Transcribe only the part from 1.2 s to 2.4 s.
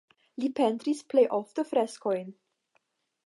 ofte freskojn.